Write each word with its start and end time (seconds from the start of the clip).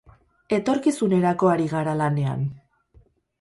Etorkizunerako 0.55 1.51
ari 1.57 1.69
gara 1.75 1.93
lanean. 2.01 2.49